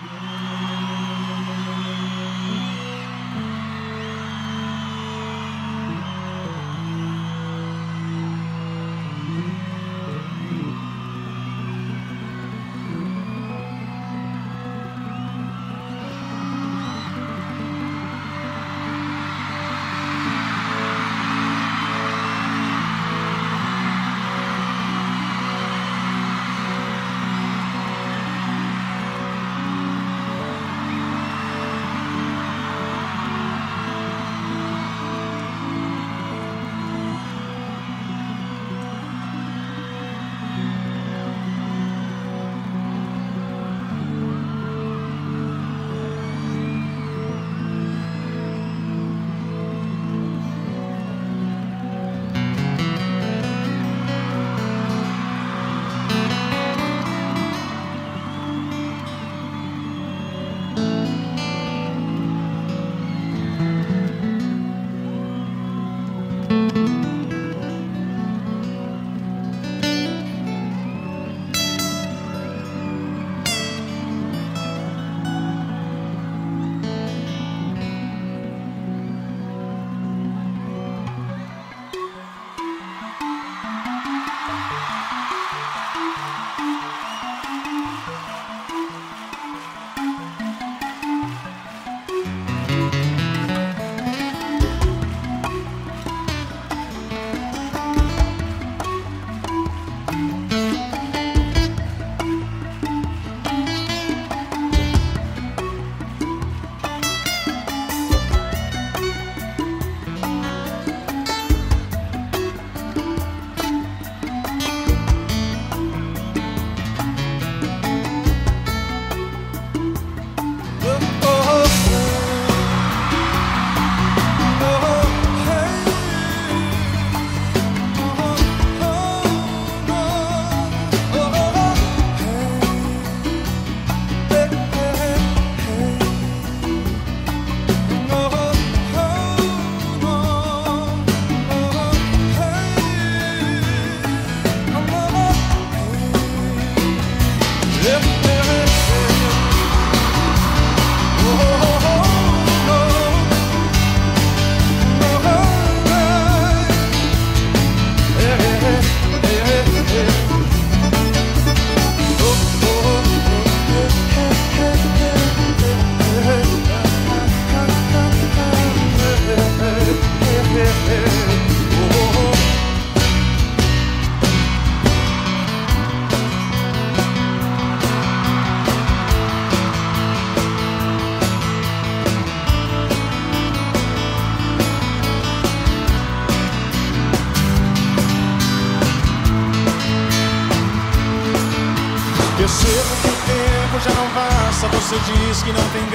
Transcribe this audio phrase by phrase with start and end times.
[0.00, 0.33] Mm-hmm.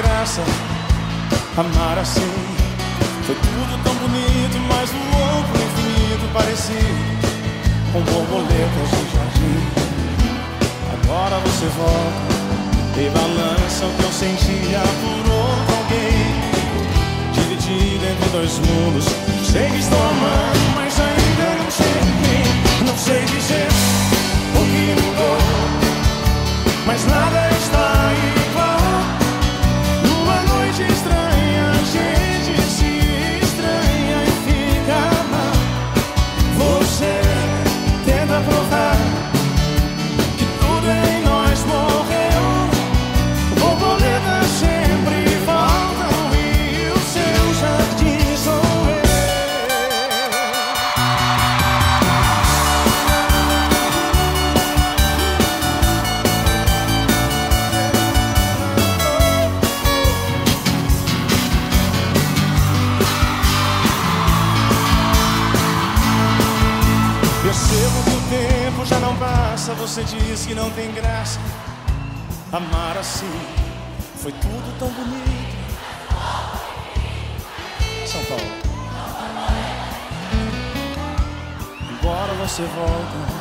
[0.02, 0.42] Graça
[1.58, 2.32] amar assim.
[3.26, 7.20] Foi tudo tão bonito, mas o outro infinito parecia
[7.92, 9.60] com borboletas de jardim.
[10.94, 12.40] Agora você volta
[12.98, 16.24] e balança o que eu sentia por outro alguém.
[17.34, 19.06] Dividido entre dois mundos.
[19.52, 22.86] Sei que estou amando, mas ainda não sei quem.
[22.88, 23.39] Não sei
[70.80, 71.40] tem graça.
[72.54, 73.30] Amar assim
[74.16, 75.58] foi tudo tão bonito.
[78.08, 78.52] São Paulo.
[82.00, 83.40] Agora você volta.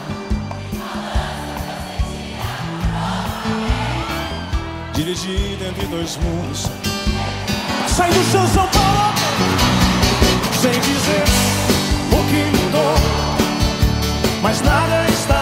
[4.95, 6.67] Dividido entre dois mundos.
[7.87, 9.15] Sai do chão, São Paulo!
[10.61, 11.25] Sem dizer
[12.11, 12.95] o que mudou.
[14.43, 15.38] Mas nada está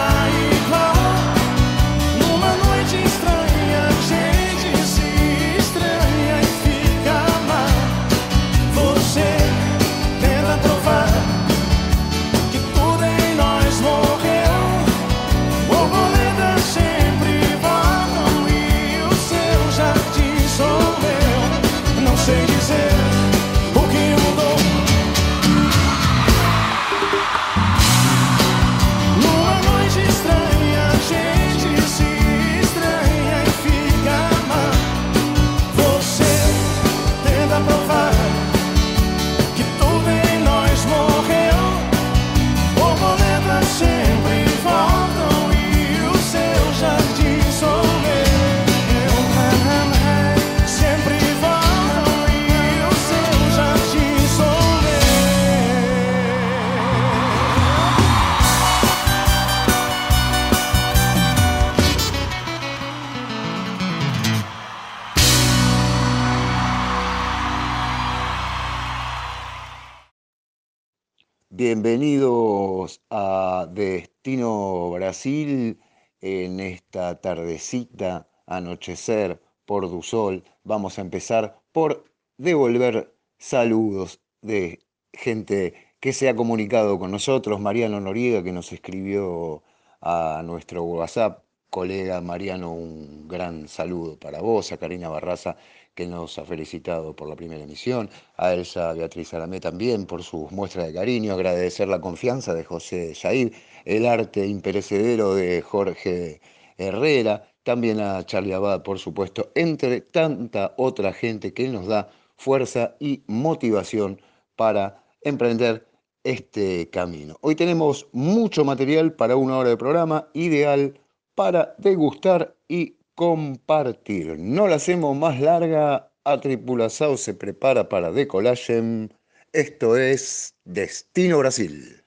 [73.77, 75.79] Destino Brasil
[76.19, 80.43] en esta tardecita, anochecer por Dusol.
[80.63, 82.05] Vamos a empezar por
[82.37, 84.79] devolver saludos de
[85.13, 87.59] gente que se ha comunicado con nosotros.
[87.59, 89.61] Mariano Noriega, que nos escribió
[90.01, 91.43] a nuestro WhatsApp.
[91.69, 95.57] Colega Mariano, un gran saludo para vos, a Karina Barraza,
[95.93, 100.51] que nos ha felicitado por la primera emisión, a Elsa Beatriz Aramé también por sus
[100.51, 103.51] muestras de cariño, agradecer la confianza de José Yair,
[103.87, 106.41] el arte imperecedero de Jorge
[106.77, 112.95] Herrera, también a Charlie Abad, por supuesto, entre tanta otra gente que nos da fuerza
[112.99, 114.21] y motivación
[114.57, 115.87] para emprender
[116.23, 117.37] este camino.
[117.41, 120.99] Hoy tenemos mucho material para una hora de programa, ideal
[121.33, 124.37] para degustar y compartir.
[124.37, 126.11] No la hacemos más larga.
[126.25, 129.13] A Tripulazao se prepara para Decolagen.
[129.53, 132.06] Esto es Destino Brasil.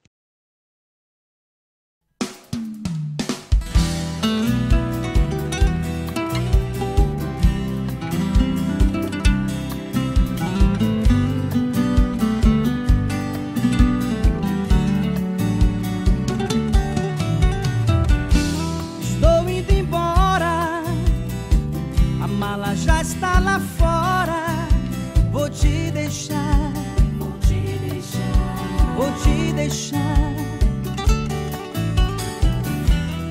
[29.61, 30.35] Deixar.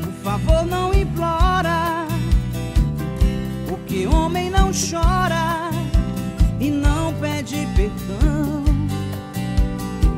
[0.03, 2.07] Por favor, não implora.
[3.71, 5.71] O que homem não chora
[6.59, 8.63] e não pede perdão.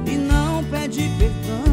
[0.06, 1.71] E não pede perdão.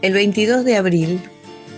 [0.00, 1.20] El 22 de abril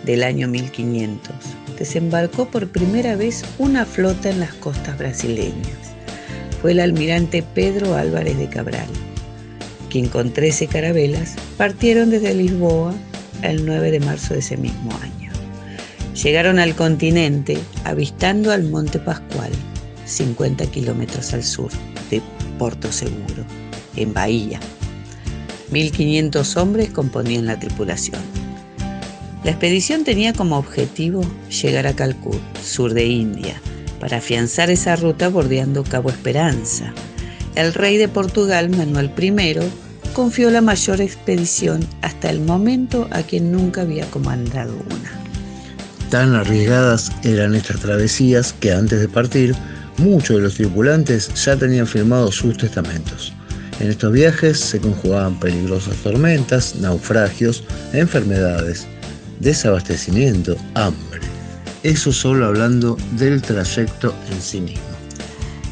[0.05, 1.35] del año 1500
[1.79, 5.95] desembarcó por primera vez una flota en las costas brasileñas.
[6.61, 8.89] Fue el almirante Pedro Álvarez de Cabral,
[9.89, 12.93] quien con 13 carabelas partieron desde Lisboa
[13.41, 15.33] el 9 de marzo de ese mismo año.
[16.23, 19.51] Llegaron al continente avistando al Monte Pascual,
[20.05, 21.71] 50 kilómetros al sur
[22.11, 22.21] de
[22.59, 23.47] Porto Seguro,
[23.97, 24.61] en Bahía.
[25.71, 28.21] 1.500 hombres componían la tripulación.
[29.45, 31.23] La expedición tenía como objetivo
[31.63, 33.61] llegar a Calcut, sur de India,
[34.01, 36.93] para afianzar esa ruta bordeando Cabo Esperanza.
[37.55, 43.51] El rey de Portugal, Manuel I, confió la mayor expedición hasta el momento a quien
[43.51, 46.11] nunca había comandado una.
[46.11, 49.55] Tan arriesgadas eran estas travesías que antes de partir,
[50.01, 53.35] Muchos de los tripulantes ya tenían firmados sus testamentos.
[53.81, 58.87] En estos viajes se conjugaban peligrosas tormentas, naufragios, enfermedades,
[59.39, 61.21] desabastecimiento, hambre.
[61.83, 64.83] Eso solo hablando del trayecto en sí mismo.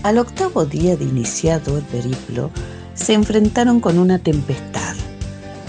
[0.05, 2.51] Al octavo día de iniciado el periplo,
[2.95, 4.97] se enfrentaron con una tempestad.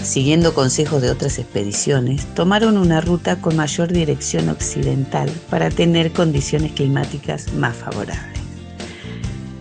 [0.02, 6.72] Siguiendo consejos de otras expediciones, tomaron una ruta con mayor dirección occidental para tener condiciones
[6.72, 8.40] climáticas más favorables.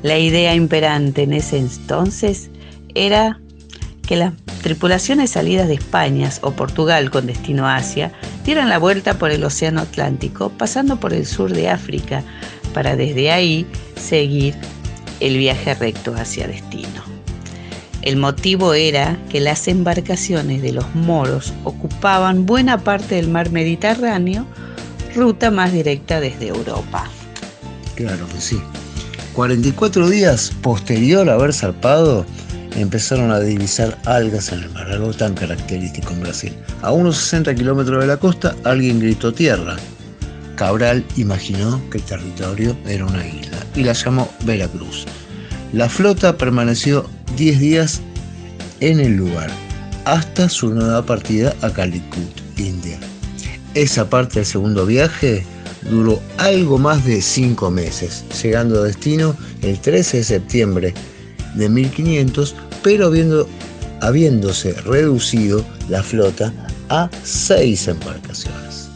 [0.01, 2.50] La idea imperante en ese entonces
[3.06, 3.39] era
[4.06, 8.12] que las tripulaciones salidas de España o Portugal con destino a Asia
[8.44, 12.24] dieran la vuelta por el Océano Atlántico, pasando por el sur de África,
[12.74, 13.65] para desde ahí
[13.96, 14.56] seguir
[15.20, 17.03] el viaje recto hacia destino.
[18.01, 24.46] El motivo era que las embarcaciones de los moros ocupaban buena parte del mar Mediterráneo,
[25.15, 27.06] ruta más directa desde Europa.
[27.96, 28.60] Claro que sí.
[29.34, 32.25] 44 días posterior a haber zarpado,
[32.76, 36.54] empezaron a divisar algas en el mar, algo tan característico en Brasil.
[36.82, 39.76] A unos 60 kilómetros de la costa, alguien gritó tierra.
[40.56, 45.06] Cabral imaginó que el territorio era una isla y la llamó Veracruz.
[45.74, 48.02] La flota permaneció 10 días
[48.80, 49.50] en el lugar,
[50.06, 53.00] hasta su nueva partida a Calicut, India.
[53.74, 55.46] Esa parte del segundo viaje
[55.90, 60.94] duró algo más de 5 meses, llegando a destino el 13 de septiembre
[61.56, 63.48] de 1500, pero habiendo,
[64.01, 66.53] habiéndose reducido la flota
[66.89, 68.89] a 6 embarcaciones.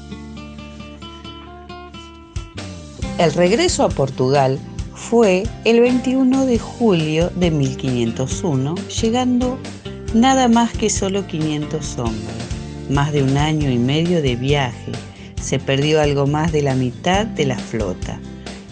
[3.20, 4.60] El regreso a Portugal
[4.96, 9.60] fue el 21 de julio de 1501, llegando
[10.14, 12.36] nada más que solo 500 hombres.
[12.90, 14.92] Más de un año y medio de viaje,
[15.40, 18.20] se perdió algo más de la mitad de la flota.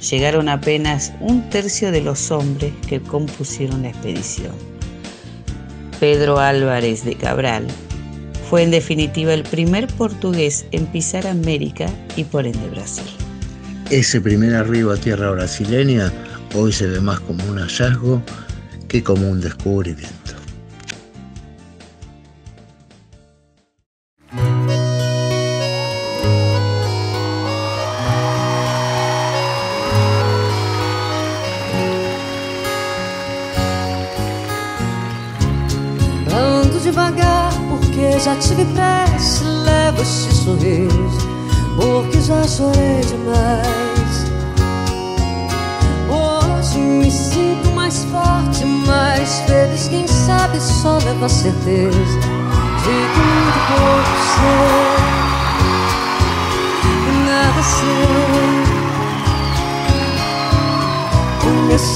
[0.09, 4.53] Llegaron apenas un tercio de los hombres que compusieron la expedición.
[5.99, 7.67] Pedro Álvarez de Cabral
[8.49, 13.05] fue en definitiva el primer portugués en pisar América y por ende Brasil.
[13.91, 16.11] Ese primer arribo a tierra brasileña
[16.55, 18.21] hoy se ve más como un hallazgo
[18.87, 20.40] que como un descubrimiento.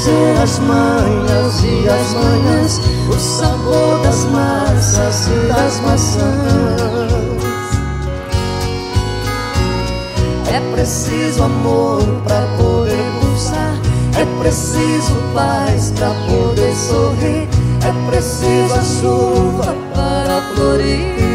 [0.08, 6.26] As manhas e as manhãs, o sabor das massas e das maçãs.
[10.54, 13.80] É preciso amor pra poder pulsar.
[14.20, 17.50] É preciso paz pra poder sorrir.
[17.84, 21.35] É preciso a chuva para florir.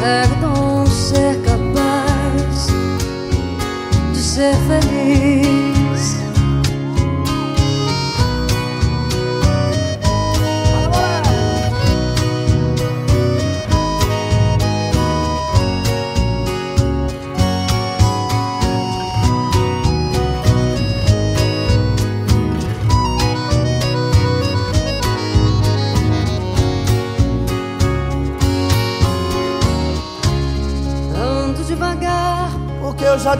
[0.00, 0.53] tak do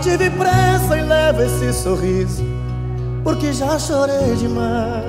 [0.05, 2.45] tive pressa e levo esse sorriso,
[3.23, 5.07] porque já chorei demais.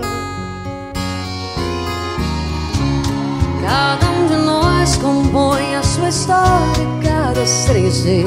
[3.61, 8.25] Cada um de nós compõe a sua história, cada estreger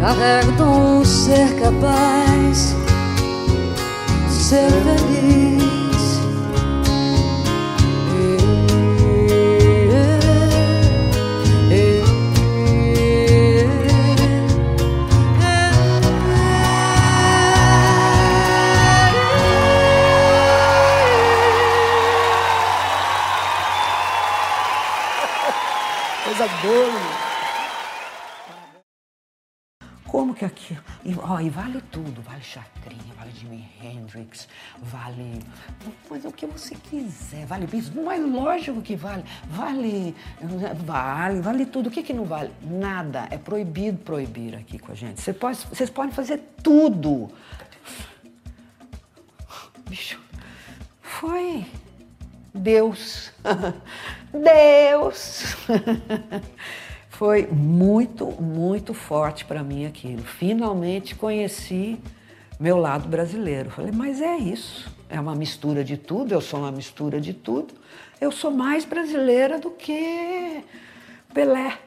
[0.00, 0.52] carrega
[1.00, 2.74] de ser capaz
[4.28, 5.05] de ser feliz.
[32.36, 35.40] Vale Chacrinha, vale Jimi Hendrix, vale.
[36.24, 39.24] O que você quiser, vale bis, mas lógico que vale.
[39.48, 40.14] Vale.
[40.84, 41.88] Vale, vale tudo.
[41.88, 42.50] O que, que não vale?
[42.62, 43.26] Nada.
[43.30, 45.20] É proibido proibir aqui com a gente.
[45.20, 47.30] Você pode, vocês podem fazer tudo.
[49.88, 50.20] Bicho,
[51.00, 51.64] foi
[52.54, 53.32] Deus.
[54.32, 55.56] Deus!
[57.08, 60.22] Foi muito, muito forte para mim aquilo.
[60.22, 61.98] Finalmente conheci
[62.58, 63.70] meu lado brasileiro.
[63.70, 64.90] Falei, mas é isso.
[65.08, 67.74] É uma mistura de tudo, eu sou uma mistura de tudo.
[68.20, 70.64] Eu sou mais brasileira do que
[71.32, 71.78] Pelé.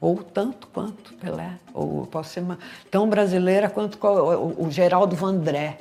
[0.00, 1.58] Ou tanto quanto Pelé.
[1.74, 2.44] Ou eu posso ser
[2.90, 5.78] tão brasileira quanto o, o Geraldo Vandré.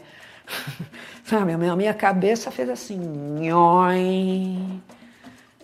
[1.23, 2.97] Sabe, a minha cabeça fez assim.
[2.97, 4.81] Nhoi.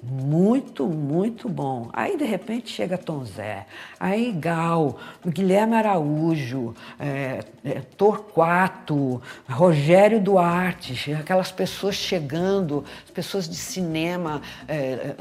[0.05, 1.89] Muito, muito bom.
[1.93, 3.65] Aí, de repente, chega Tom Zé,
[3.97, 14.41] aí Gal, Guilherme Araújo, é, é, Torquato, Rogério Duarte, aquelas pessoas chegando, pessoas de cinema,
[14.67, 15.15] é,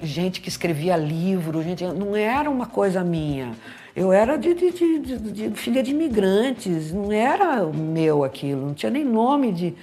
[0.00, 3.52] gente que escrevia livro, gente, não era uma coisa minha.
[3.96, 8.90] Eu era de, de, de, de filha de imigrantes, não era meu aquilo, não tinha
[8.90, 9.74] nem nome de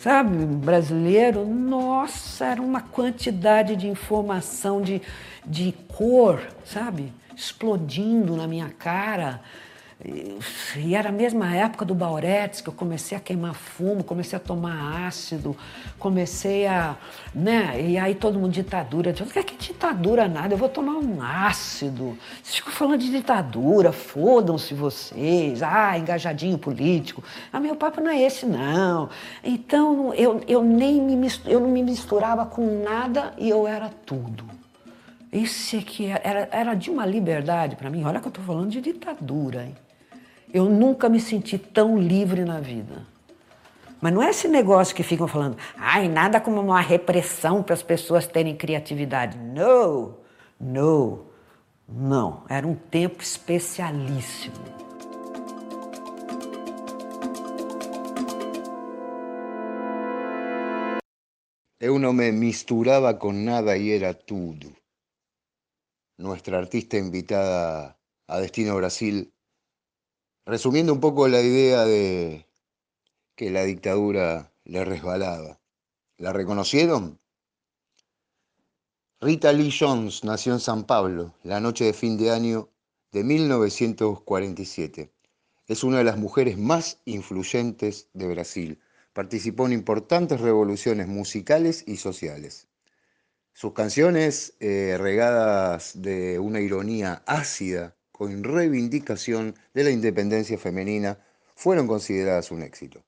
[0.00, 5.02] sabe, brasileiro, nossa, era uma quantidade de informação, de,
[5.44, 9.40] de cor, sabe, explodindo na minha cara.
[10.76, 14.40] E era a mesma época do Bauretes que eu comecei a queimar fumo, comecei a
[14.40, 15.56] tomar ácido,
[15.98, 16.96] comecei a.
[17.34, 17.80] Né?
[17.82, 19.10] E aí todo mundo ditadura.
[19.10, 22.16] Eu falei, que ditadura nada, eu vou tomar um ácido.
[22.40, 27.24] Vocês ficam falando de ditadura, fodam-se vocês, ah, engajadinho político.
[27.52, 29.10] Ah, meu papo não é esse, não.
[29.42, 34.44] Então eu, eu nem me, eu não me misturava com nada e eu era tudo.
[35.32, 38.04] Isso aqui era, era de uma liberdade para mim.
[38.04, 39.74] Olha que eu estou falando de ditadura, hein?
[40.52, 43.06] Eu nunca me senti tão livre na vida.
[44.00, 47.82] Mas não é esse negócio que ficam falando, ai, nada como uma repressão para as
[47.82, 49.36] pessoas terem criatividade.
[49.36, 50.16] Não,
[50.58, 51.26] não,
[51.88, 52.44] não.
[52.48, 54.54] Era um tempo especialíssimo.
[61.80, 64.72] Eu não me misturava com nada e era tudo.
[66.18, 67.94] Nuestra artista invitada
[68.28, 69.28] a Destino Brasil
[70.48, 72.46] resumiendo un poco la idea de
[73.36, 75.60] que la dictadura le resbalaba.
[76.16, 77.20] ¿La reconocieron?
[79.20, 82.70] Rita Lee Jones nació en San Pablo la noche de fin de año
[83.12, 85.12] de 1947.
[85.66, 88.80] Es una de las mujeres más influyentes de Brasil.
[89.12, 92.68] Participó en importantes revoluciones musicales y sociales.
[93.52, 101.20] Sus canciones, eh, regadas de una ironía ácida con reivindicación de la independencia femenina
[101.54, 103.04] fueron consideradas un éxito.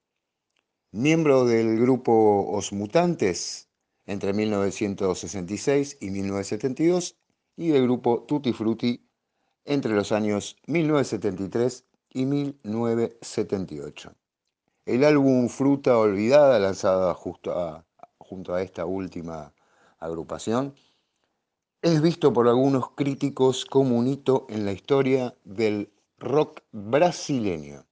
[0.93, 3.69] Miembro del grupo Os Mutantes
[4.07, 7.17] entre 1966 y 1972
[7.57, 9.05] y del grupo Tutti Frutti
[9.65, 14.15] entre los años 1973 y 1978.
[14.87, 17.85] El álbum Fruta Olvidada, lanzado justo
[18.19, 19.53] junto a esta última
[19.99, 20.73] agrupación,
[21.83, 27.87] es visto por algunos críticos como un hito en la historia del rock brasileño.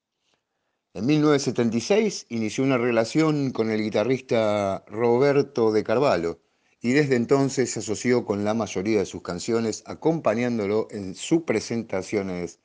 [0.93, 6.39] En 1976 inició una relación con el guitarrista Roberto de Carvalho
[6.83, 12.61] y desde entonces se asoció con la mayoría de sus canciones acompañándolo en sus presentaciones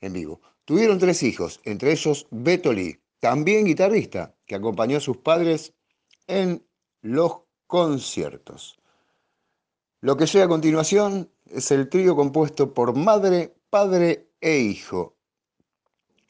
[0.00, 0.40] en vivo.
[0.64, 5.72] Tuvieron tres hijos, entre ellos Beto Lee, también guitarrista, que acompañó a sus padres
[6.26, 6.66] en
[7.00, 8.76] los conciertos.
[10.04, 15.16] Lo que llega a continuación es el trío compuesto por madre, padre e hijo.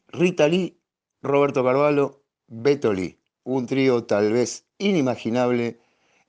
[0.07, 0.79] Rita Lee,
[1.21, 3.19] Roberto Carvalho, Beto Lee.
[3.43, 5.77] Un trío tal vez inimaginable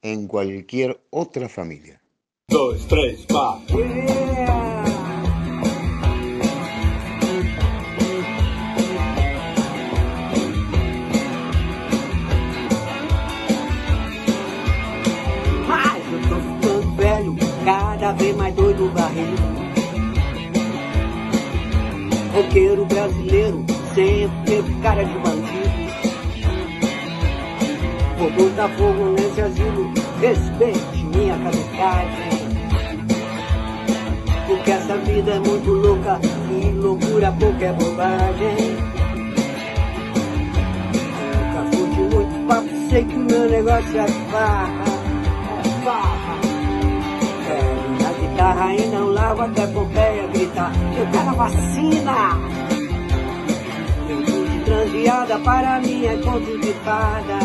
[0.03, 2.03] en cualquier otra familia.
[2.49, 3.61] Dos, tres, va.
[22.37, 25.87] Roqueiro brasileiro sempre teve cara de bandido.
[28.19, 32.37] Vou botar fogo nesse asilo, respeite minha caducagem.
[34.47, 36.21] Porque essa vida é muito louca
[36.51, 38.57] e loucura pouca é bobagem.
[41.33, 44.85] Nunca fui de muito papo, sei que o meu negócio é farra,
[48.47, 52.39] Guitarra e não largo até Pompeia gritar, eu quero a vacina.
[54.07, 57.39] Tempo de transviada para mim é conto de fada.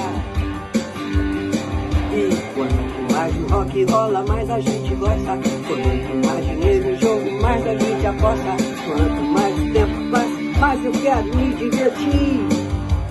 [2.13, 5.39] E quanto mais o rock rola, mais a gente gosta.
[5.67, 8.57] Quanto mais dinheiro em jogo, mais a gente aposta.
[8.85, 12.47] Quanto mais o tempo passa, mais eu quero me divertir.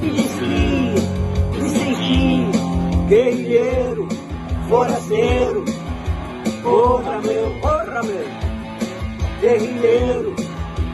[0.00, 0.94] Me despir,
[1.60, 2.50] me sentir
[3.08, 4.08] guerreiro,
[4.68, 5.64] forasteiro.
[6.62, 7.60] Porra meu,
[8.02, 8.50] mesmo.
[9.40, 10.36] Guerrilheiro,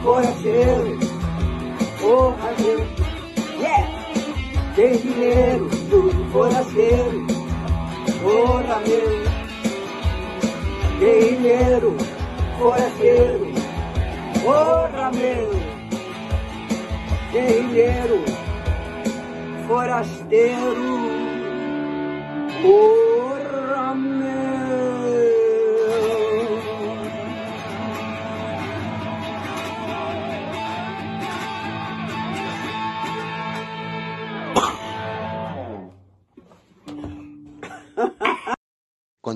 [0.03, 0.99] coraceiro,
[1.99, 2.87] porra mesmo.
[3.59, 3.87] Yeah!
[4.75, 5.69] Guerrilheiro,
[6.31, 7.27] coraceiro,
[8.21, 9.27] porra mesmo.
[10.99, 11.97] Guerrilheiro,
[12.59, 13.47] coraceiro,
[14.43, 15.67] porra mesmo.
[17.31, 18.23] Guerrilheiro,
[19.67, 20.97] forasteiro,
[22.61, 23.16] porra.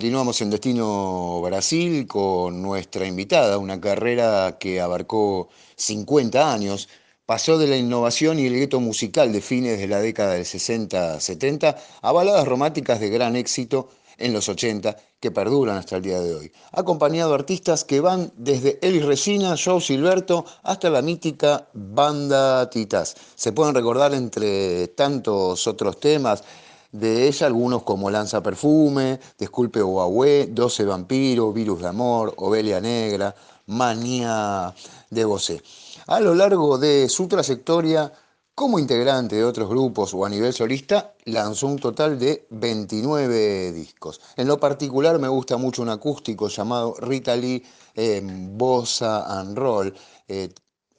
[0.01, 6.89] Continuamos en Destino Brasil con nuestra invitada, una carrera que abarcó 50 años,
[7.27, 11.75] pasó de la innovación y el gueto musical de fines de la década del 60-70
[12.01, 16.33] a baladas románticas de gran éxito en los 80 que perduran hasta el día de
[16.33, 16.51] hoy.
[16.71, 23.15] Ha acompañado artistas que van desde Elis Regina, Joe Silberto, hasta la mítica banda Titas.
[23.35, 26.43] Se pueden recordar entre tantos otros temas
[26.91, 33.33] de ella algunos como Lanza Perfume, Disculpe Huawei, 12 Vampiro, Virus de Amor, Ovelia Negra,
[33.67, 34.73] Manía
[35.09, 35.61] de Bosé.
[36.07, 38.11] A lo largo de su trayectoria
[38.53, 44.21] como integrante de otros grupos o a nivel solista, lanzó un total de 29 discos.
[44.35, 47.63] En lo particular me gusta mucho un acústico llamado Rita Lee
[47.95, 49.93] eh, and Roll.
[50.27, 50.49] Eh,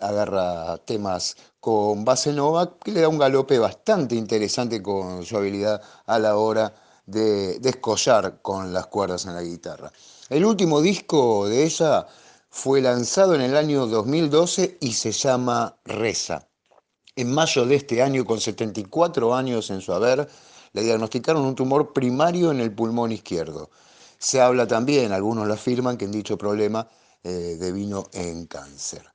[0.03, 5.81] agarra temas con base nova que le da un galope bastante interesante con su habilidad
[6.07, 6.75] a la hora
[7.07, 9.93] de descollar con las cuerdas en la guitarra.
[10.29, 12.07] El último disco de ella
[12.51, 16.49] fue lanzado en el año 2012 y se llama Reza.
[17.15, 20.29] En mayo de este año, con 74 años en su haber,
[20.73, 23.71] le diagnosticaron un tumor primario en el pulmón izquierdo.
[24.19, 26.88] Se habla también, algunos lo afirman, que en dicho problema
[27.23, 29.12] eh, devino en cáncer.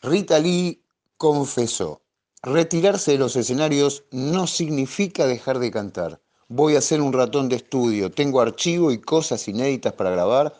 [0.00, 0.84] Rita Lee
[1.16, 2.02] confesó,
[2.42, 6.22] retirarse de los escenarios no significa dejar de cantar.
[6.46, 10.54] Voy a hacer un ratón de estudio, tengo archivo y cosas inéditas para grabar,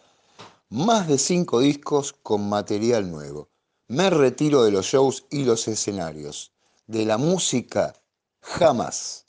[0.70, 3.48] más de cinco discos con material nuevo.
[3.86, 6.52] Me retiro de los shows y los escenarios.
[6.88, 7.94] De la música,
[8.40, 9.24] jamás.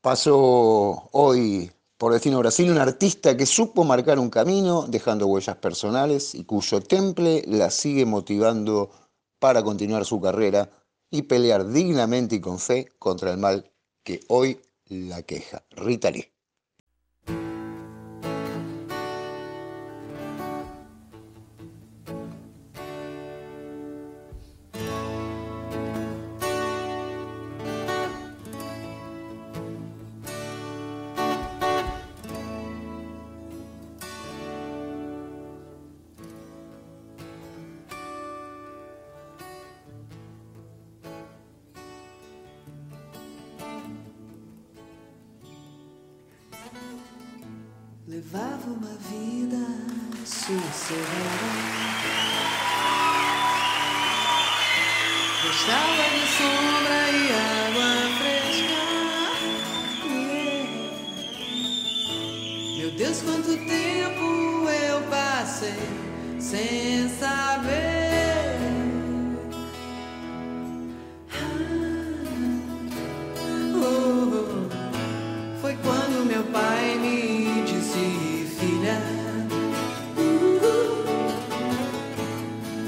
[0.00, 1.70] Pasó hoy
[2.02, 6.80] por Destino Brasil, un artista que supo marcar un camino, dejando huellas personales y cuyo
[6.80, 8.90] temple la sigue motivando
[9.38, 10.68] para continuar su carrera
[11.12, 13.70] y pelear dignamente y con fe contra el mal
[14.02, 15.62] que hoy la queja.
[15.70, 16.10] Rita.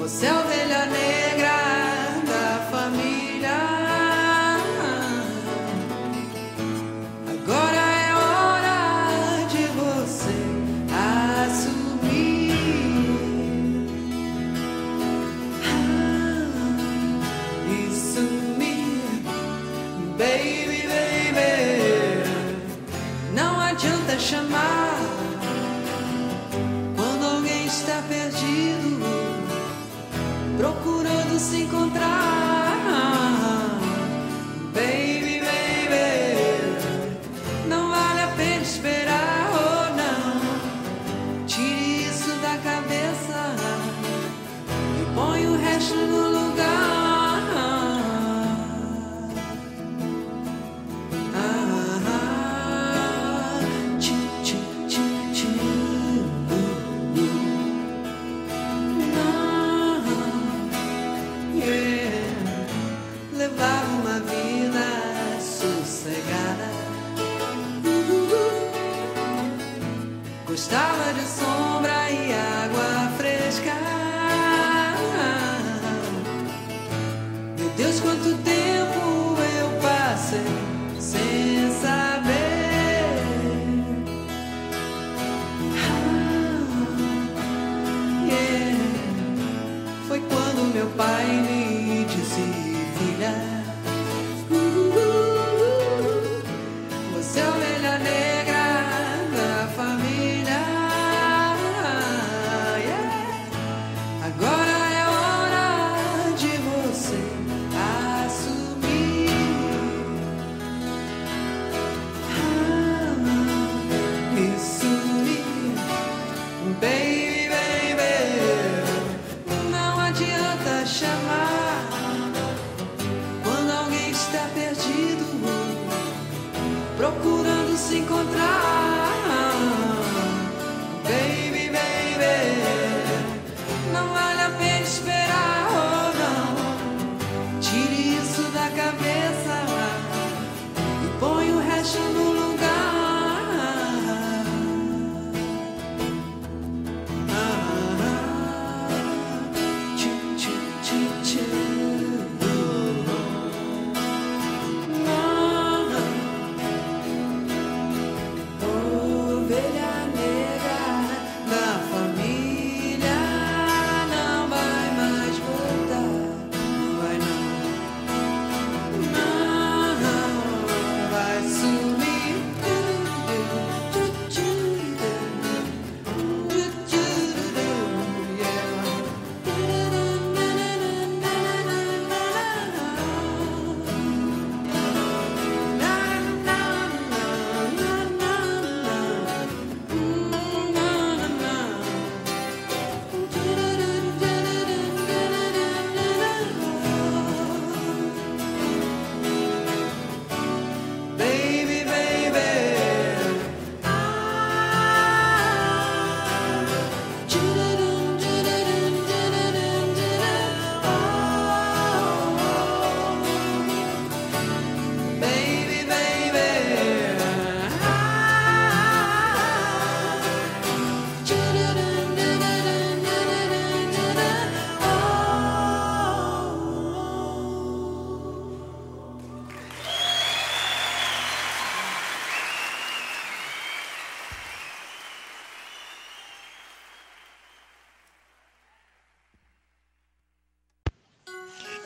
[0.08, 0.53] Você é a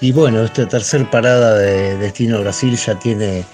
[0.00, 3.44] Y bueno, esta tercera parada de Destino Brasil ya tiene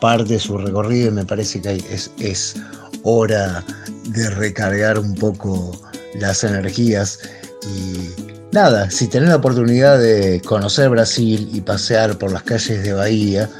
[0.00, 1.76] parte de su recorrido y me parece que
[2.18, 2.54] es,
[3.02, 3.62] hora
[4.08, 5.78] de recargar un poco
[6.18, 7.18] las energías.
[7.66, 8.08] Y
[8.50, 13.50] nada, si tenés la oportunidad de conocer Brasil y pasear por las calles de Bahía,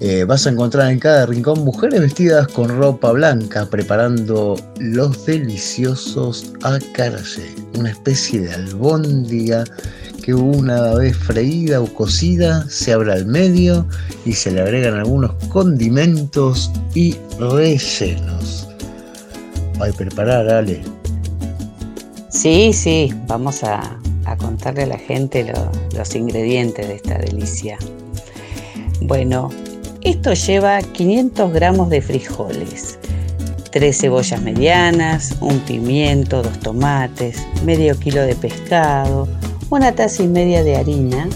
[0.00, 6.52] eh, vas a encontrar en cada rincón mujeres vestidas con ropa blanca preparando los deliciosos
[6.62, 9.64] acarajé, una especie de albóndiga
[10.28, 13.86] que una vez freída o cocida se abre al medio
[14.26, 18.68] y se le agregan algunos condimentos y rellenos.
[19.80, 20.82] Hay preparar, Ale.
[22.28, 23.98] Sí, sí, vamos a,
[24.36, 27.78] contarle a la gente lo- los ingredientes de esta delicia.
[29.00, 29.48] Bueno,
[30.02, 32.98] esto lleva 500 gramos de frijoles,
[33.72, 39.26] 3 cebollas medianas, un pimiento, dos tomates, medio kilo de pescado,
[39.70, 41.28] una taza y media de harina,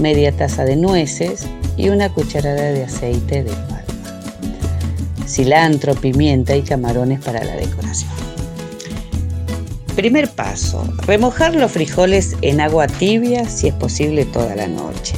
[0.00, 3.82] media taza de nueces y una cucharada de aceite de palma.
[5.26, 8.10] Cilantro, pimienta y camarones para la decoración.
[9.94, 15.14] Primer paso, remojar los frijoles en agua tibia si es posible toda la noche.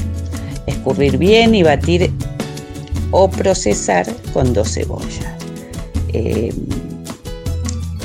[0.66, 2.12] Escurrir bien y batir
[3.11, 5.27] o procesar con dos cebollas.
[6.12, 6.53] Eh,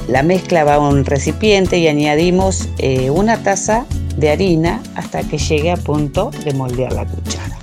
[0.07, 3.85] La mezcla va a un recipiente y añadimos eh, una taza
[4.31, 7.57] harina hasta que llegue a punto de moldear la cuchara.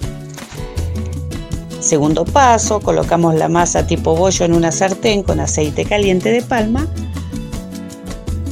[1.81, 6.87] Segundo paso, colocamos la masa tipo bollo en una sartén con aceite caliente de palma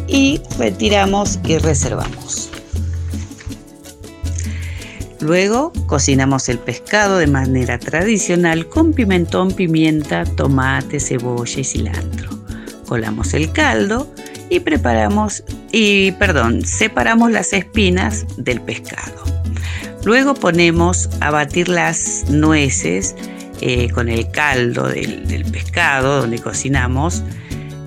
[0.07, 2.51] y retiramos y reservamos.
[5.21, 12.31] Luego cocinamos el pescado de manera tradicional con pimentón, pimienta, tomate, cebolla y cilantro.
[12.87, 14.09] Colamos el caldo
[14.50, 19.22] y preparamos y perdón, separamos las espinas del pescado.
[20.04, 23.14] Luego ponemos a batir las nueces
[23.61, 27.22] eh, con el caldo del, pescado donde cocinamos,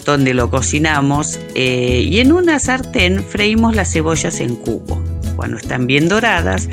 [0.06, 5.02] donde lo cocinamos eh, y en una sartén freímos las cebollas en cubo.
[5.36, 6.70] Cuando están bien doradas,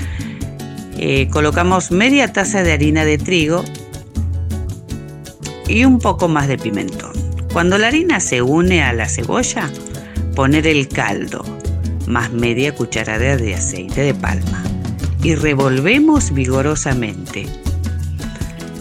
[0.98, 3.64] eh, colocamos media taza de harina de trigo
[5.68, 7.17] y un poco más de pimentón.
[7.52, 9.70] Cuando la harina se une a la cebolla,
[10.34, 11.44] poner el caldo
[12.06, 14.62] más media cucharada de aceite de palma
[15.22, 17.46] y revolvemos vigorosamente.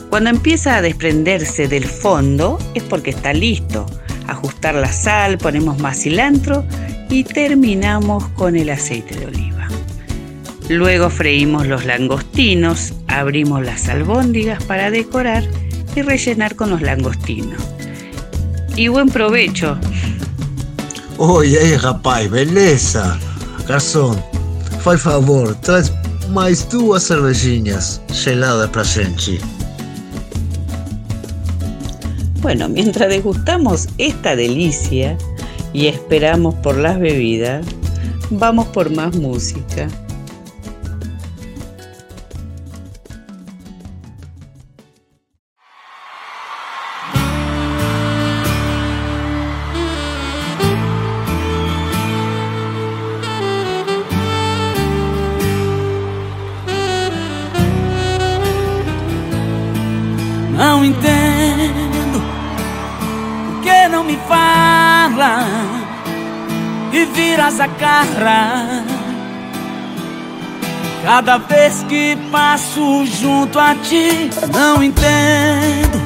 [0.10, 3.86] Cuando empieza a desprenderse del fondo es porque está listo.
[4.28, 6.66] Ajustar la sal, ponemos más cilantro
[7.10, 9.68] y terminamos con el aceite de oliva.
[10.70, 15.44] Luego freímos los langostinos, abrimos las albóndigas para decorar
[15.96, 17.77] y rellenar con los langostinos.
[18.78, 19.76] Y buen provecho.
[21.18, 23.18] Oi, aí, rapaz, beleza?
[23.68, 24.16] Garçom,
[24.82, 25.92] faz favor, traz
[26.30, 29.40] mais duas cervejinhas geladas pra gente.
[32.42, 35.18] Bueno, mientras degustamos esta delicia
[35.74, 37.66] y esperamos por las bebidas,
[38.30, 39.88] vamos por más música.
[71.18, 76.00] Cada vez que passo junto a ti, não entendo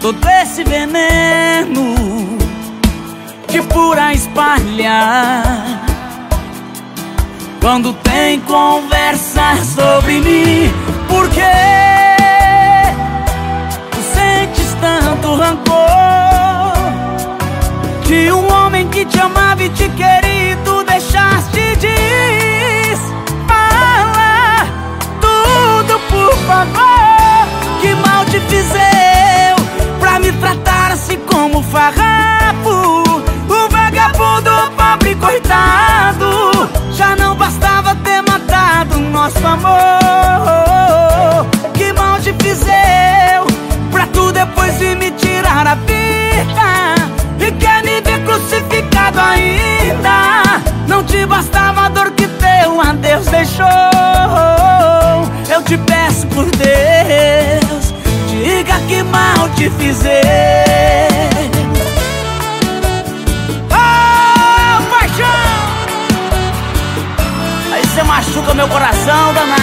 [0.00, 2.38] todo esse veneno
[3.48, 5.82] que por a espalhar.
[7.60, 10.72] Quando tem conversa sobre mim,
[11.08, 11.42] por quê?
[13.90, 16.72] Tu sentes tanto rancor
[18.06, 21.76] De um homem que te amava e te queria tu deixaste
[26.46, 27.46] favor
[27.80, 29.56] Que mal te fiz eu
[29.98, 33.02] Pra me tratar assim como farrapo.
[33.48, 41.46] Um vagabundo pobre coitado Já não bastava ter matado nosso amor.
[41.74, 43.46] Que mal te fiz eu
[43.90, 47.02] Pra tu depois vir me tirar a vida
[47.38, 50.42] E quer me ver crucificado ainda.
[50.86, 53.66] Não te bastava a dor que teu adeus deixou.
[55.50, 56.01] Eu te peço
[56.34, 57.94] por Deus.
[58.28, 60.10] Diga que mal te fiz eu
[63.70, 65.26] Oh, paixão!
[67.72, 69.61] Aí você machuca meu coração, danada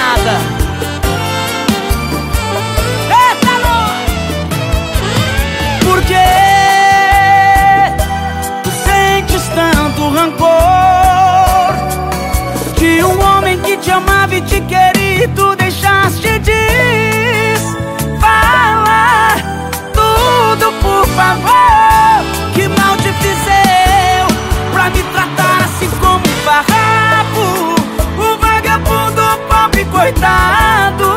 [22.53, 24.27] que mal te fiz eu
[24.73, 27.75] pra me tratar assim como um farrapo,
[28.17, 31.09] um vagabundo pobre coitado.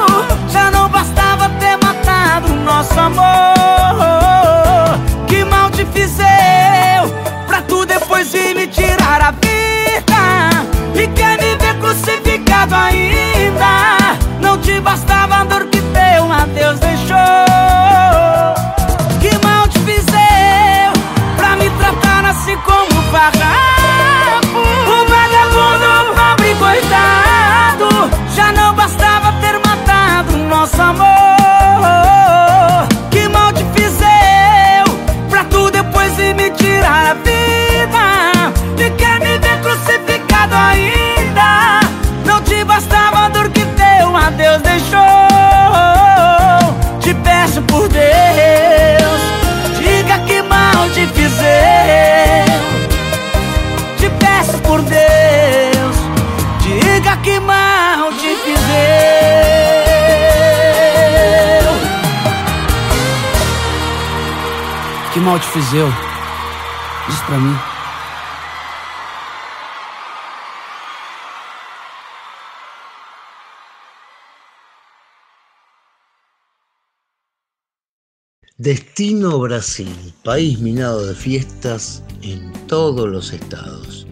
[78.58, 79.88] Destino Brasil,
[80.22, 84.06] país minado de fiestas en todos los estados.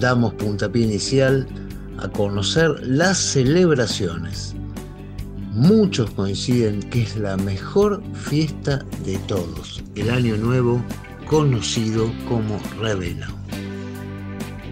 [0.00, 1.46] Damos puntapié inicial
[1.98, 4.54] a conocer las celebraciones.
[5.52, 10.82] Muchos coinciden que es la mejor fiesta de todos, el Año Nuevo
[11.26, 13.28] conocido como Revela.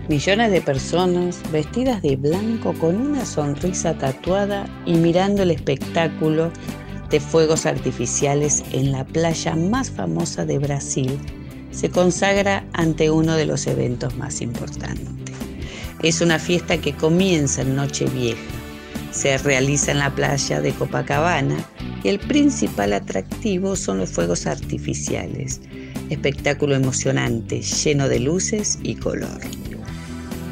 [0.09, 6.51] Millones de personas vestidas de blanco con una sonrisa tatuada y mirando el espectáculo
[7.11, 11.18] de fuegos artificiales en la playa más famosa de Brasil
[11.70, 15.09] se consagra ante uno de los eventos más importantes.
[16.03, 18.41] Es una fiesta que comienza en Nochevieja,
[19.15, 21.57] se realiza en la playa de Copacabana
[22.03, 25.61] y el principal atractivo son los fuegos artificiales,
[26.11, 29.41] espectáculo emocionante, lleno de luces y color.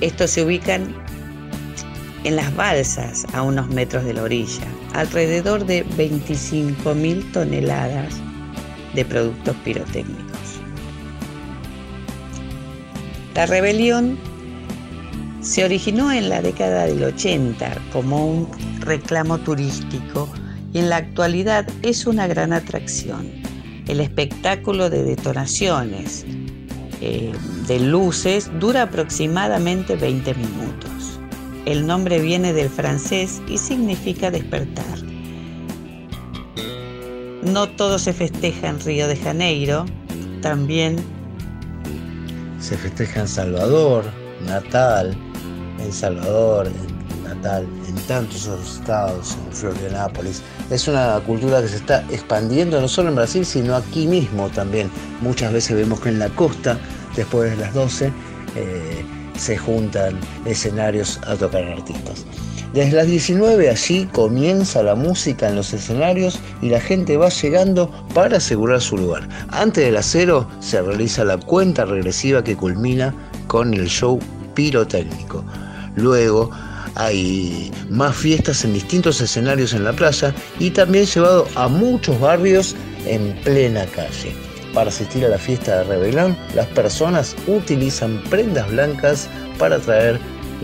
[0.00, 0.94] Estos se ubican
[2.22, 8.14] en las balsas a unos metros de la orilla, alrededor de 25.000 toneladas
[8.94, 10.60] de productos pirotécnicos.
[13.34, 14.18] La rebelión
[15.42, 18.48] se originó en la década del 80 como un
[18.80, 20.28] reclamo turístico
[20.72, 23.28] y en la actualidad es una gran atracción.
[23.88, 26.24] El espectáculo de detonaciones,
[27.00, 27.32] eh,
[27.66, 31.20] de luces, dura aproximadamente 20 minutos.
[31.66, 35.02] El nombre viene del francés y significa despertar.
[37.42, 39.86] No todo se festeja en Río de Janeiro,
[40.40, 40.96] también
[42.60, 44.04] Se festeja en Salvador,
[44.46, 45.16] Natal,
[45.82, 50.42] en Salvador, en Natal, en tantos otros estados, en Florianápolis.
[50.70, 54.90] Es una cultura que se está expandiendo no solo en Brasil, sino aquí mismo también.
[55.20, 56.78] Muchas veces vemos que en la costa,
[57.16, 58.12] después de las 12,
[58.56, 59.04] eh,
[59.36, 62.24] se juntan escenarios a tocar artistas.
[62.72, 67.90] Desde las 19 allí comienza la música en los escenarios y la gente va llegando
[68.14, 69.28] para asegurar su lugar.
[69.50, 73.14] Antes de las 0 se realiza la cuenta regresiva que culmina
[73.46, 74.18] con el show
[74.54, 75.44] pirotécnico.
[75.96, 76.50] Luego
[76.94, 82.76] hay más fiestas en distintos escenarios en la playa y también llevado a muchos barrios
[83.06, 84.34] en plena calle.
[84.74, 89.28] Para asistir a la fiesta de Rebelón, las personas utilizan prendas blancas
[89.58, 90.18] para traer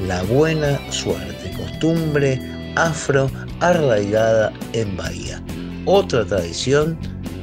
[0.07, 2.41] la buena suerte, costumbre
[2.77, 5.43] afro arraigada en Bahía.
[5.85, 6.99] Otra tradición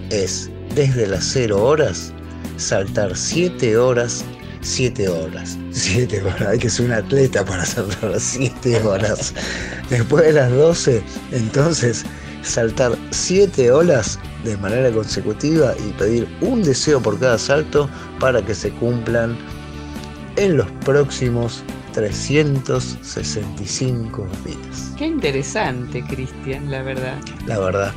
[0.10, 2.14] es desde las 0 horas
[2.58, 4.24] saltar 7 horas
[4.66, 5.58] 7 horas.
[5.72, 6.42] 7 horas.
[6.42, 9.34] Hay que ser un atleta para saltar 7 horas.
[9.90, 11.02] Después de las 12,
[11.32, 12.04] entonces,
[12.42, 17.90] saltar 7 horas de manera consecutiva y pedir un deseo por cada salto
[18.20, 19.38] para que se cumplan
[20.36, 21.64] en los próximos
[21.94, 24.92] 365 días.
[24.98, 27.18] Qué interesante, Cristian, la verdad.
[27.46, 27.94] La verdad,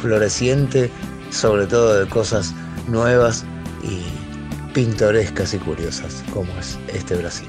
[0.00, 0.90] floreciente,
[1.30, 2.52] sobre todo de cosas
[2.88, 3.44] nuevas
[3.82, 4.02] y
[4.78, 7.48] pintorescas y curiosas como es este Brasil.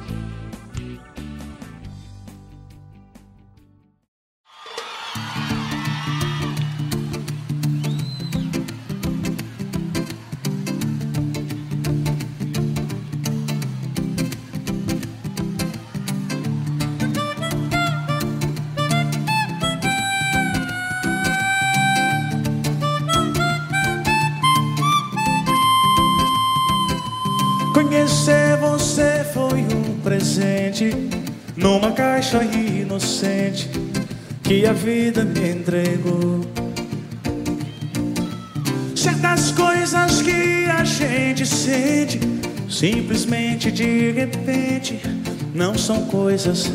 [45.90, 46.72] São coisas,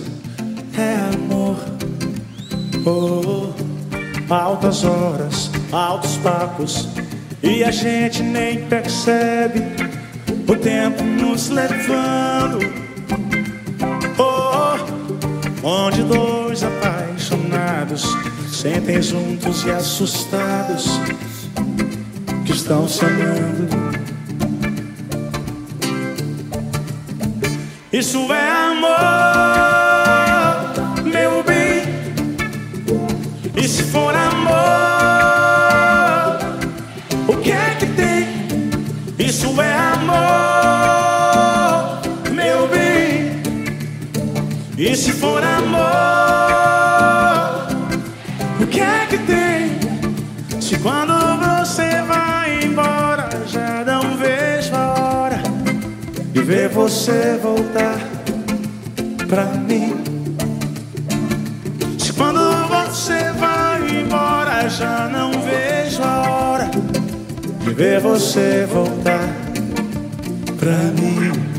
[0.77, 1.57] é amor.
[2.85, 3.53] Oh,
[4.29, 6.89] altas horas, altos papos
[7.41, 9.63] e a gente nem percebe
[10.49, 12.59] o tempo nos levando.
[14.19, 18.05] Oh, onde dois apaixonados
[18.53, 20.87] sentem juntos e assustados
[22.45, 23.69] que estão se amando.
[27.93, 28.64] Isso é
[31.05, 31.83] meu bem.
[33.57, 34.55] E se for amor,
[37.29, 38.29] o que é que tem?
[39.19, 40.13] Isso é amor,
[42.33, 43.43] meu bem.
[44.77, 45.83] E se for amor,
[48.61, 49.79] o que é que tem?
[50.61, 54.45] Se quando você vai embora já não ver
[56.69, 58.14] você voltar
[59.35, 59.93] pra mim.
[61.99, 66.71] Se quando você vai embora, já não vejo a hora
[67.59, 69.29] de ver você voltar
[70.57, 71.54] pra mim.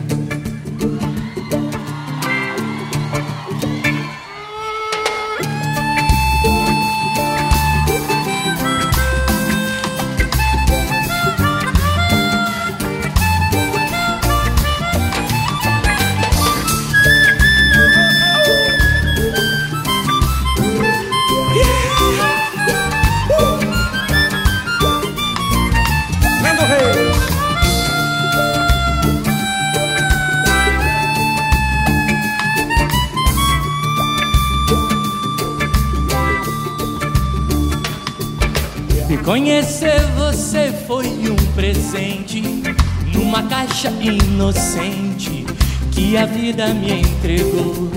[44.36, 45.46] Inocente
[45.92, 47.90] que a vida me entregou.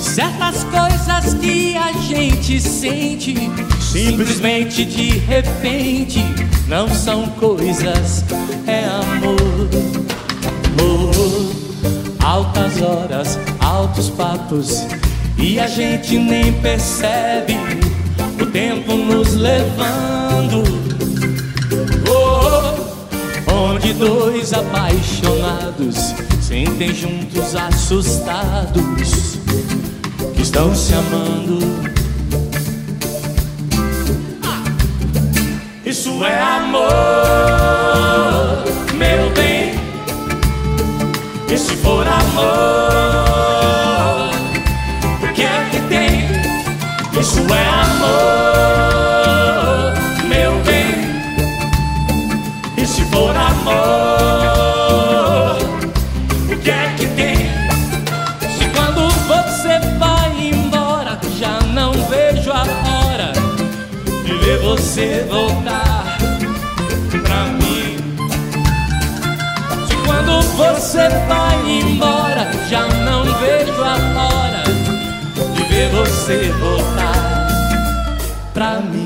[0.00, 3.34] Certas coisas que a gente sente
[3.80, 6.20] simplesmente de repente
[6.68, 8.24] não são coisas,
[8.68, 9.68] é amor.
[10.78, 11.52] Amor,
[12.22, 14.86] altas horas, altos papos
[15.36, 17.56] e a gente nem percebe
[18.40, 20.97] o tempo nos levando.
[23.58, 29.36] Onde dois apaixonados sentem juntos assustados
[30.36, 31.58] que estão se amando.
[35.84, 37.07] Isso é amor,
[70.88, 74.62] você vai embora, já não vejo a hora
[75.54, 77.46] de ver você voltar
[78.54, 78.97] pra mim.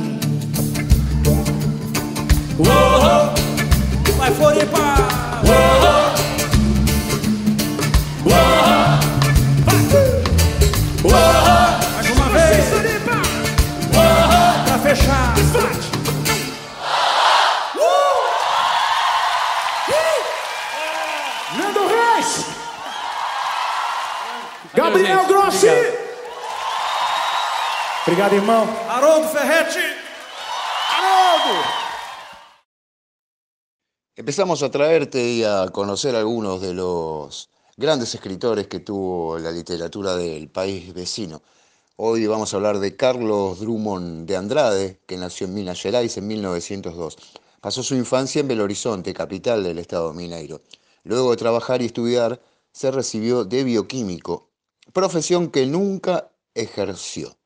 [24.93, 25.69] Gabriel Grossi!
[28.07, 28.69] Obrigado, irmão.
[28.91, 29.79] Haroldo Ferretti!
[30.91, 31.65] Haroldo!
[34.15, 40.15] Empezamos a traerte y a conocer algunos de los grandes escritores que tuvo la literatura
[40.15, 41.41] del país vecino.
[41.97, 46.27] Hoy vamos a hablar de Carlos Drummond de Andrade, que nació en Minas Gerais en
[46.27, 47.17] 1902.
[47.63, 50.61] Pasó su infancia en Belo Horizonte, capital del estado mineiro.
[51.05, 54.52] Luego de trabajar y estudiar, se recibió de bioquímico,
[54.93, 57.37] profesión que nunca ejerció.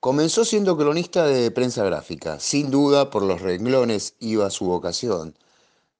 [0.00, 2.38] Comenzó siendo cronista de prensa gráfica.
[2.38, 5.36] Sin duda, por los renglones iba su vocación.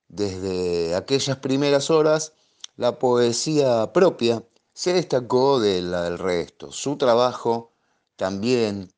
[0.09, 2.33] Desde aquellas primeras horas,
[2.77, 6.71] la poesía propia se destacó de la del resto.
[6.71, 7.73] Su trabajo
[8.17, 8.93] también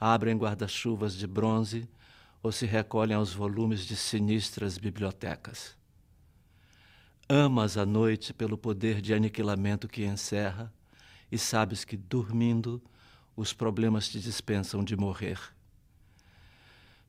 [0.00, 1.88] abrem guarda-chuvas de bronze
[2.42, 5.76] ou se recolhem aos volumes de sinistras bibliotecas.
[7.28, 10.72] Amas a noite pelo poder de aniquilamento que encerra
[11.32, 12.80] e sabes que, dormindo,
[13.34, 15.40] os problemas te dispensam de morrer.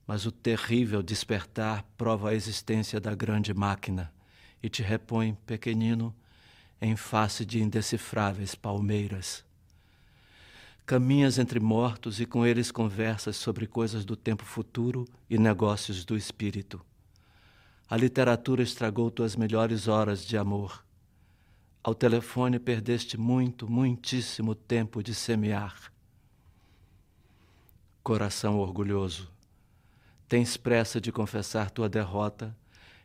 [0.08, 4.14] Mas o terrível despertar prova a existência da grande máquina
[4.62, 6.16] e te repõe, pequenino,
[6.82, 9.44] em face de indecifráveis palmeiras.
[10.86, 16.16] Caminhas entre mortos e com eles conversas sobre coisas do tempo futuro e negócios do
[16.16, 16.82] espírito.
[17.90, 20.84] A literatura estragou tuas melhores horas de amor.
[21.86, 25.92] Ao telefone perdeste muito, muitíssimo tempo de semear.
[28.02, 29.30] Coração orgulhoso,
[30.30, 32.56] tens pressa de confessar tua derrota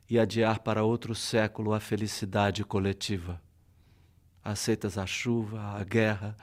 [0.08, 3.42] e adiar para outro século a felicidade coletiva.
[4.44, 6.36] Aceitas a chuva, a guerra,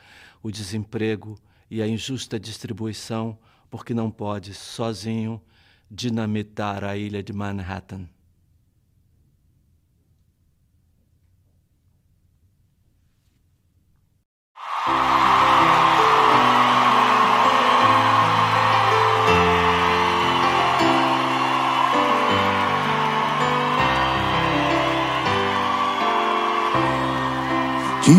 [0.44, 1.40] o desemprego
[1.72, 5.42] e a injusta distribuição porque não podes, sozinho,
[5.90, 8.10] dinamitar a ilha de Manhattan.
[14.86, 14.92] Te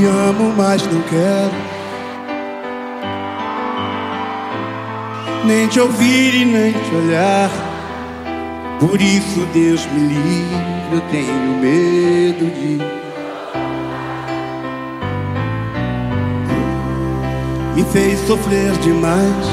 [0.07, 1.77] amo, mas não quero
[5.47, 7.51] nem te ouvir e nem te olhar.
[8.81, 13.06] Por isso, Deus me livre, eu tenho medo de.
[17.77, 19.47] Me fez sofrer demais.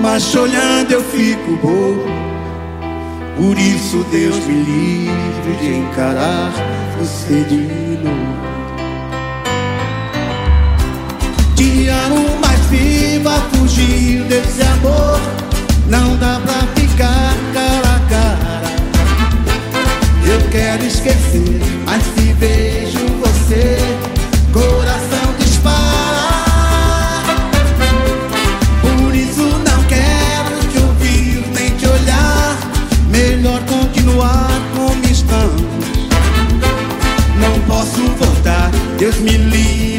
[0.00, 2.04] Mas olhando eu fico bobo.
[3.36, 6.52] Por isso, Deus me livre de encarar
[6.96, 8.38] você de novo.
[11.56, 15.20] Te amo, mas viva fugir desse amor.
[15.88, 18.62] Não dá pra ficar cara a cara.
[20.24, 23.78] Eu quero esquecer, mas se vejo você,
[24.52, 25.74] coração dispara.
[28.82, 32.56] Por isso não quero te ouvir nem te olhar.
[33.10, 35.62] Melhor continuar como estamos.
[37.40, 39.97] Não posso voltar, Deus me livre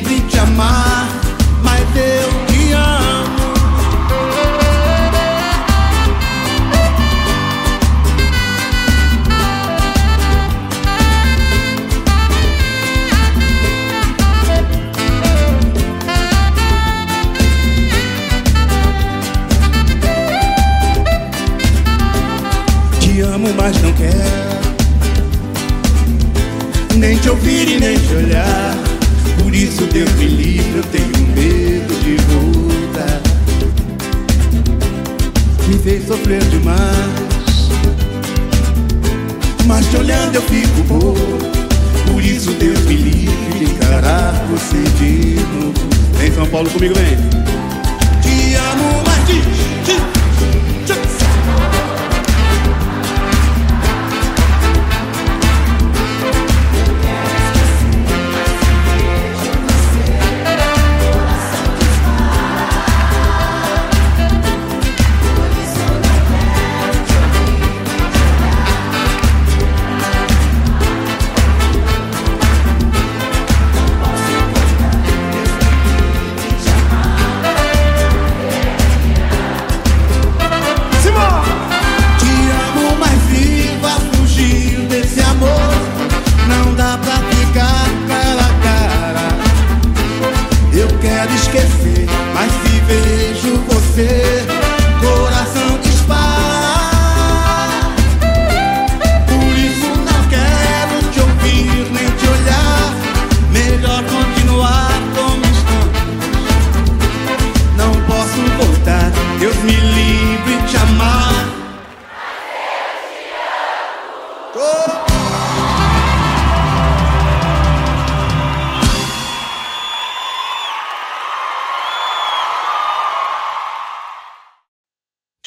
[40.10, 41.16] olhando eu fico bobo.
[42.12, 45.74] Por isso, Deus me livre de encarar você de novo.
[46.18, 47.59] Vem São Paulo comigo, vem.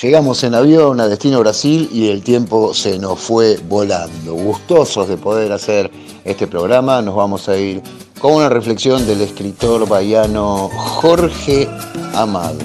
[0.02, 4.34] Llegamos en avión a Destino Brasil y el tiempo se nos fue volando.
[4.34, 5.92] Gustosos de poder hacer
[6.24, 7.80] este programa, nos vamos a ir
[8.20, 11.68] con una reflexión del escritor baiano Jorge
[12.14, 12.58] Amado.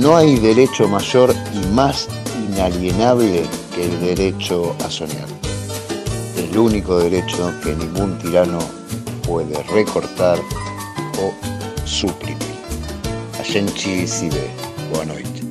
[0.00, 2.08] No hay derecho mayor y más
[2.48, 5.28] inalienable que el derecho a soñar.
[6.36, 8.58] El único derecho que ningún tirano
[9.24, 10.40] puede recortar
[11.22, 12.38] o suprimir.
[13.38, 14.50] A gente se ve.
[14.92, 15.43] Boa noite.